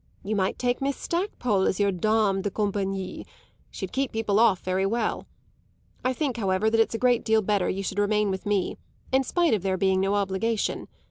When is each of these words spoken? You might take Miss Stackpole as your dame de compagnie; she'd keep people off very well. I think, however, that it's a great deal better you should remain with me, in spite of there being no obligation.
You 0.23 0.35
might 0.35 0.57
take 0.57 0.81
Miss 0.81 0.97
Stackpole 0.97 1.67
as 1.67 1.79
your 1.79 1.91
dame 1.91 2.41
de 2.41 2.49
compagnie; 2.49 3.23
she'd 3.69 3.91
keep 3.91 4.11
people 4.11 4.39
off 4.39 4.61
very 4.61 4.83
well. 4.87 5.27
I 6.03 6.11
think, 6.11 6.37
however, 6.37 6.71
that 6.71 6.79
it's 6.81 6.95
a 6.95 6.97
great 6.97 7.23
deal 7.23 7.43
better 7.43 7.69
you 7.69 7.83
should 7.83 7.99
remain 7.99 8.31
with 8.31 8.47
me, 8.47 8.77
in 9.11 9.23
spite 9.23 9.53
of 9.53 9.61
there 9.61 9.77
being 9.77 9.99
no 10.01 10.15
obligation. 10.15 10.87